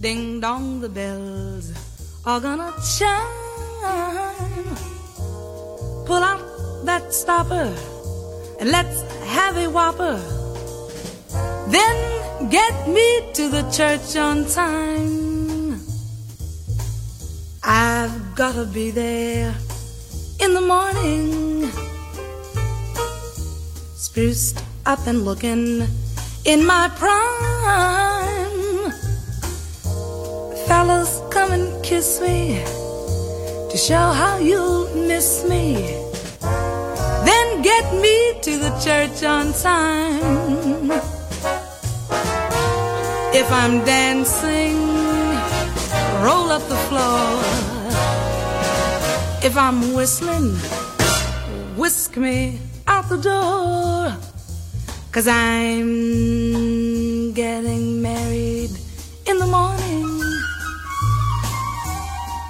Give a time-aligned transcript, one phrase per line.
[0.00, 1.72] Ding dong, the bells
[2.24, 3.28] are gonna chime.
[6.06, 6.40] Pull out
[6.86, 7.70] that stopper
[8.58, 10.16] and let's have a whopper.
[11.68, 15.82] Then get me to the church on time.
[17.62, 19.54] I've gotta be there
[20.40, 21.68] in the morning.
[23.96, 25.86] Spruced up and looking
[26.46, 28.59] in my prime.
[30.70, 32.62] Fellas, come and kiss me
[33.70, 35.74] to show how you'll miss me.
[37.28, 40.92] Then get me to the church on time.
[43.34, 44.76] If I'm dancing,
[46.22, 47.42] roll up the floor.
[49.42, 50.54] If I'm whistling,
[51.76, 54.14] whisk me out the door.
[55.10, 58.59] Cause I'm getting married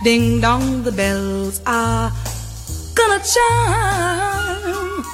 [0.03, 2.11] Ding dong, the bells are
[2.95, 5.05] gonna chime.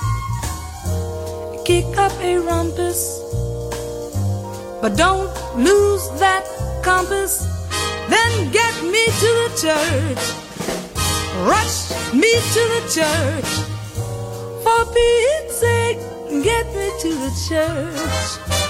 [1.65, 3.19] Kick up a rumpus,
[4.81, 6.45] but don't lose that
[6.85, 7.43] compass.
[8.09, 10.23] Then get me to the church.
[11.43, 13.51] Rush me to the church.
[14.63, 15.99] For Pete's sake,
[16.45, 18.66] get me to the church.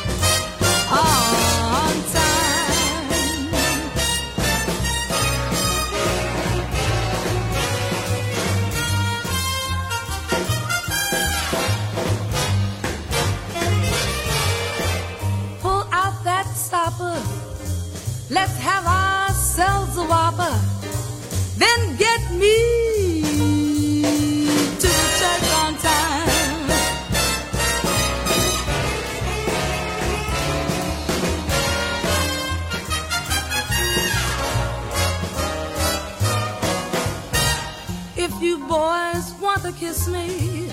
[39.79, 40.69] Kiss me,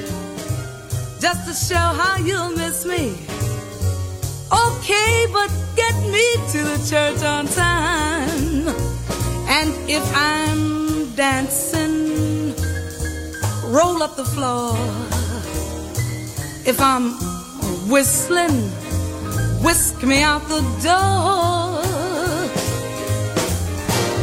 [1.20, 3.16] just to show how you'll miss me.
[4.52, 8.68] Okay, but get me to the church on time.
[9.50, 12.56] And if I'm dancing,
[13.72, 14.78] roll up the floor.
[16.66, 17.12] If I'm
[17.90, 18.70] whistling,
[19.64, 21.82] whisk me out the door.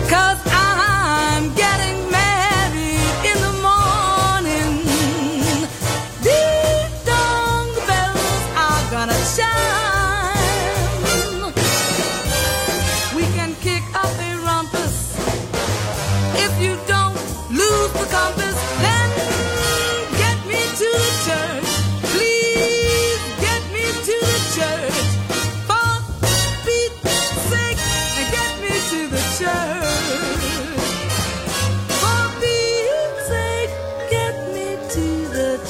[0.08, 0.69] Cause I'm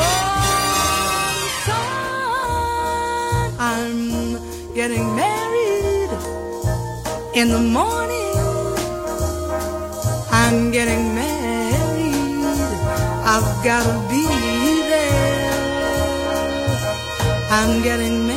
[0.06, 2.78] On time.
[3.60, 3.98] I'm
[4.76, 6.12] getting married
[7.34, 8.36] in the morning.
[10.32, 12.46] I'm getting married.
[13.34, 14.26] I've gotta be
[14.94, 15.50] there.
[17.50, 18.37] I'm getting married.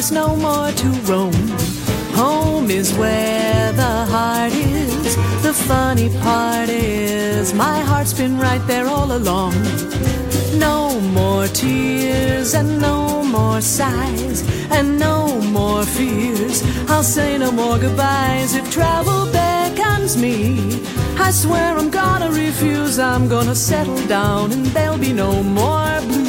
[0.00, 1.48] Promise no more to roam.
[2.16, 5.14] Home is where the heart is.
[5.42, 9.52] The funny part is, my heart's been right there all along.
[10.54, 14.40] No more tears and no more sighs
[14.70, 16.62] and no more fears.
[16.88, 20.82] I'll say no more goodbyes if travel beckons me.
[21.18, 22.98] I swear I'm gonna refuse.
[22.98, 26.19] I'm gonna settle down and there'll be no more blues.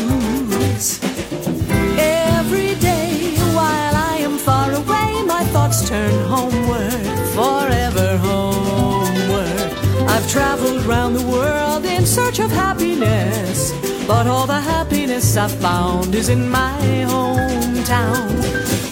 [5.92, 6.92] homeward,
[7.36, 9.72] forever homeward.
[10.10, 13.74] I've traveled round the world in search of happiness,
[14.08, 18.30] but all the happiness I've found is in my hometown.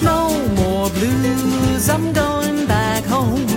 [0.02, 3.48] No more blues, I'm going back home.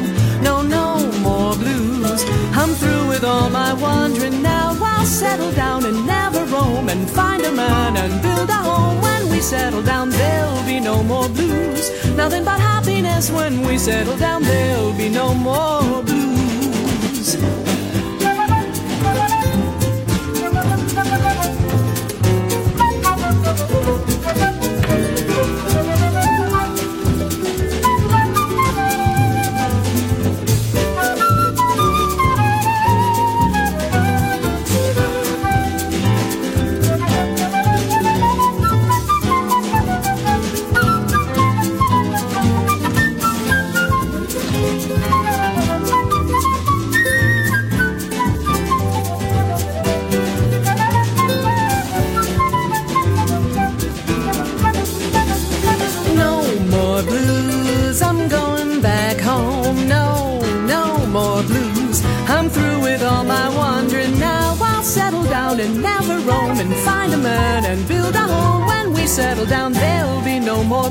[0.42, 4.76] No, no more blues, I'm through with all my wandering now.
[4.80, 9.02] I'll settle down and never roam and find a man and build a home
[9.42, 11.90] settle down, there'll be no more blues.
[12.16, 17.71] Nothing but happiness when we settle down, there'll be no more blues.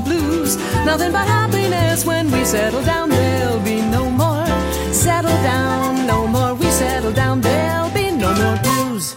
[0.04, 0.56] blues.
[0.84, 3.08] Nothing but happiness when we settle down.
[3.10, 4.46] There'll be no more.
[4.92, 6.54] Settle down, no more.
[6.54, 7.40] We settle down.
[7.40, 9.16] There'll be no more blues.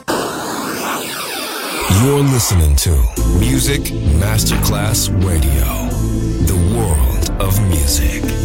[2.01, 2.91] You're listening to
[3.39, 3.81] Music
[4.21, 5.69] Masterclass Radio,
[6.45, 8.44] the world of music.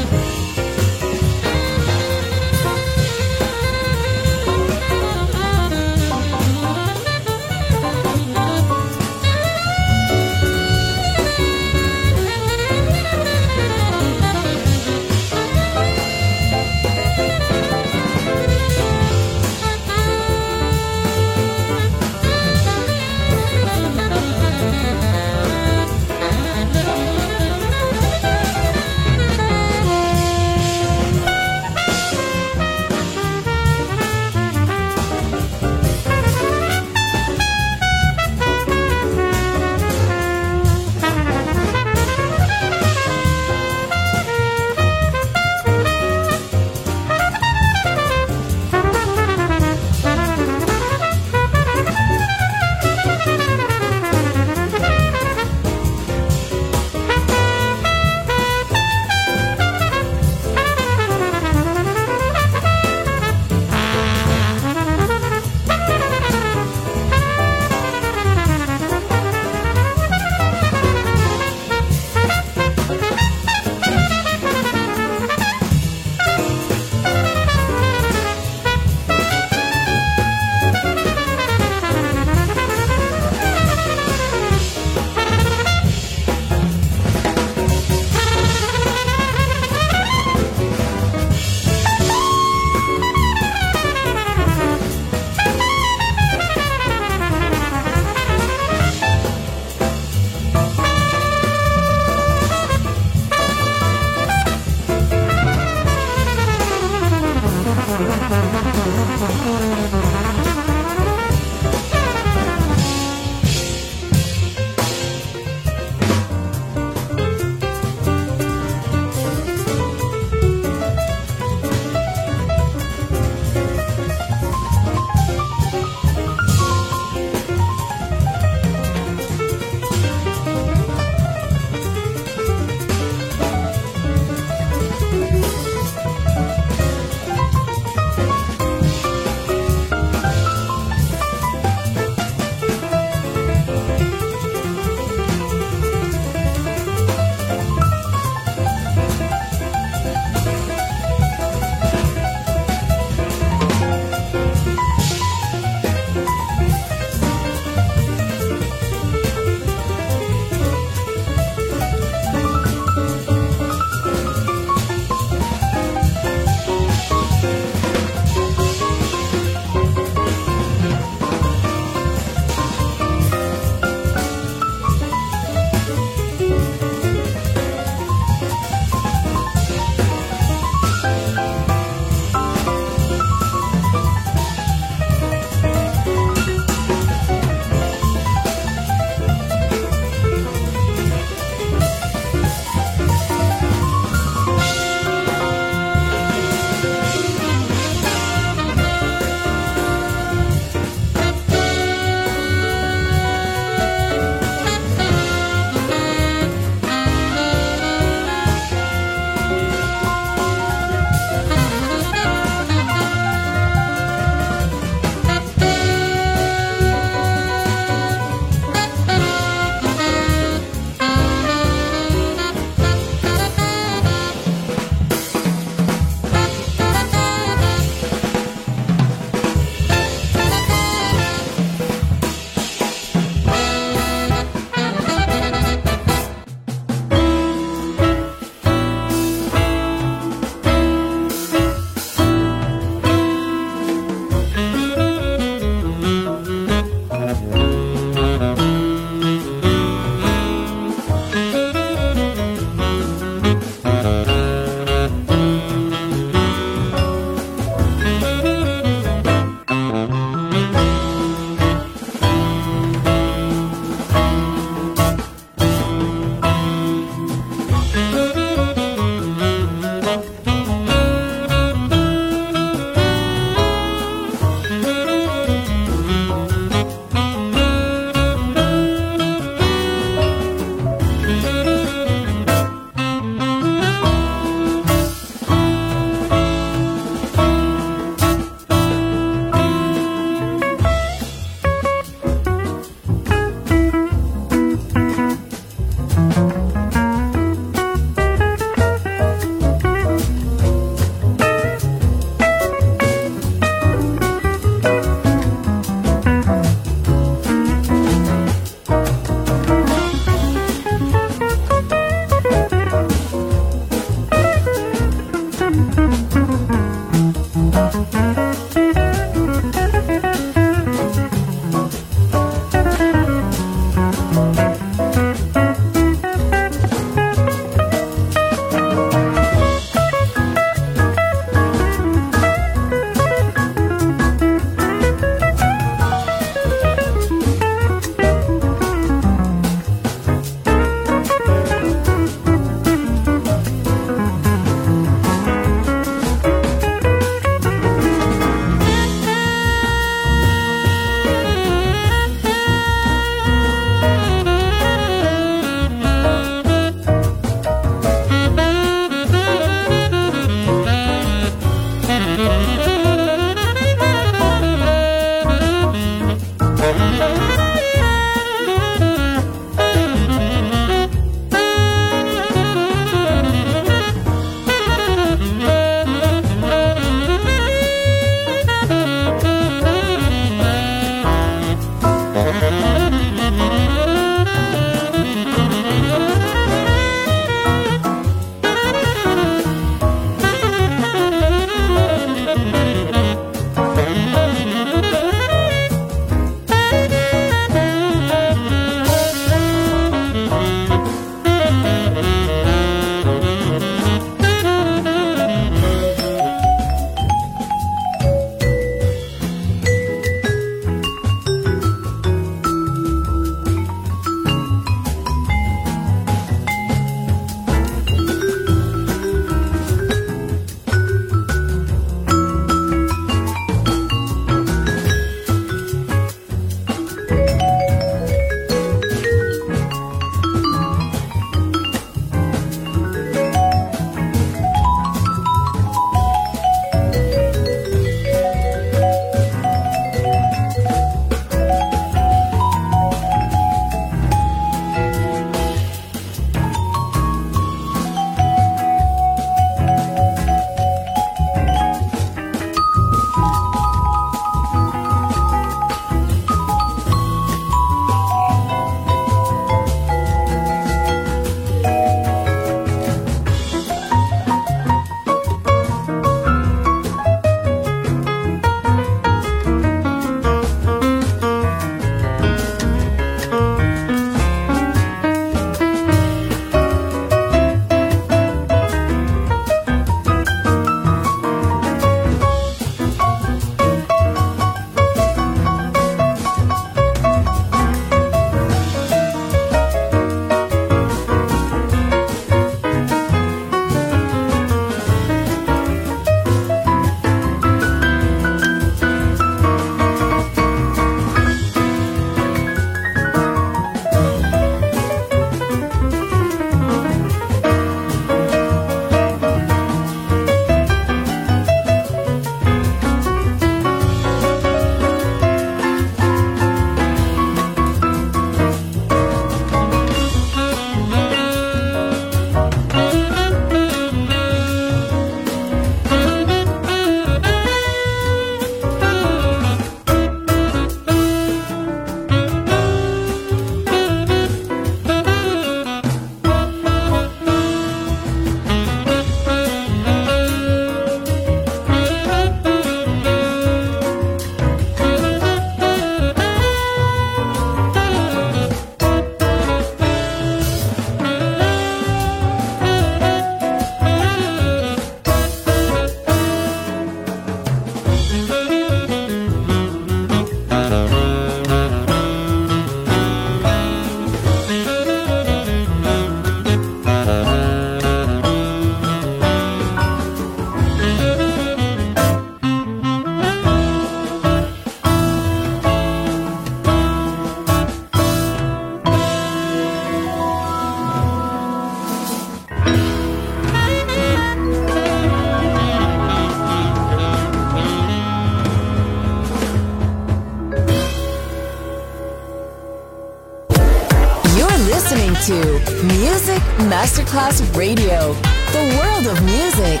[597.36, 598.32] Masterclass Radio,
[598.72, 600.00] the world of music.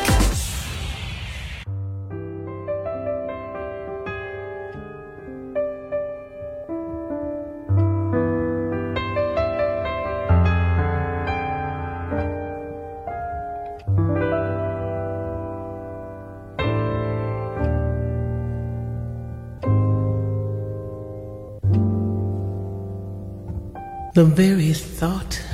[24.14, 25.45] the very thought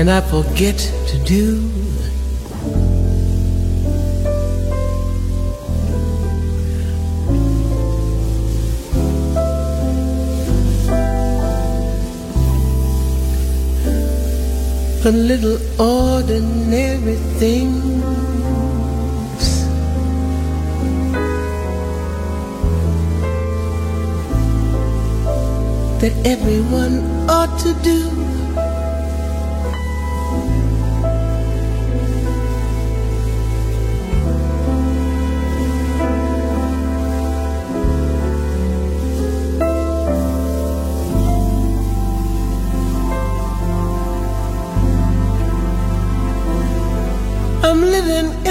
[0.00, 0.78] And I forget
[1.08, 1.60] to do
[15.02, 17.84] the little ordinary things
[26.00, 28.19] that everyone ought to do.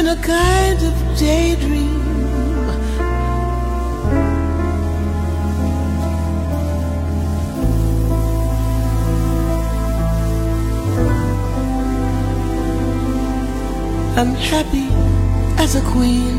[0.10, 2.02] A kind of daydream.
[14.18, 14.88] I'm happy
[15.62, 16.39] as a queen.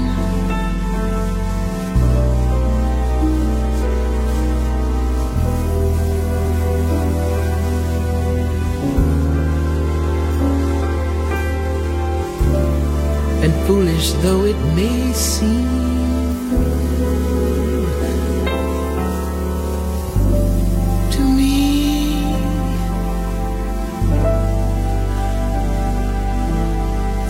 [14.00, 15.68] Foolish though it may seem.
[21.12, 22.22] To me,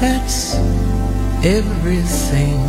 [0.01, 0.55] that's
[1.45, 2.61] everything.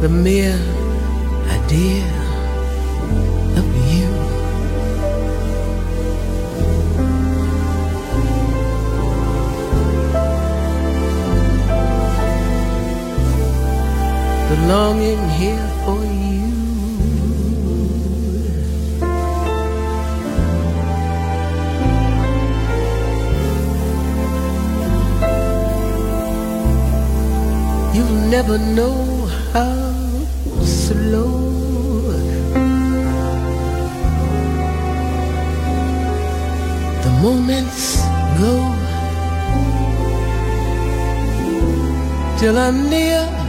[0.00, 0.58] The mere
[1.48, 2.21] idea
[14.68, 16.48] longing here for you.
[27.94, 29.74] You'll never know how
[30.64, 31.32] slow
[37.04, 38.00] the moments
[38.38, 38.54] go
[42.38, 43.41] till I'm near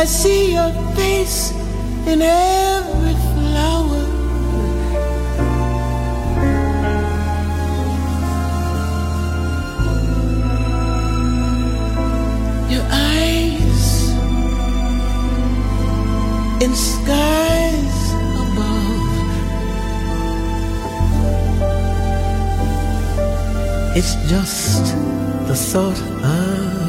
[0.00, 1.50] I see your face
[2.06, 4.02] in every flower.
[12.70, 14.08] Your eyes
[16.64, 18.00] in skies
[18.40, 19.10] above.
[23.98, 24.96] It's just
[25.46, 26.79] the thought of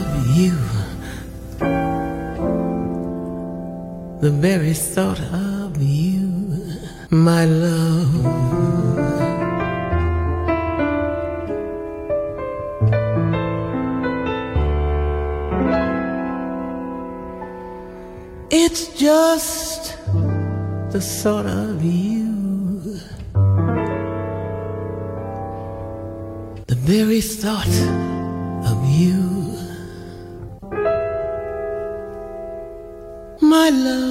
[4.22, 6.30] the very thought of you,
[7.10, 8.14] my love.
[18.52, 19.98] It's just
[20.92, 23.00] the thought of you,
[26.68, 27.68] the very thought
[28.70, 29.32] of you.
[33.52, 34.11] my love.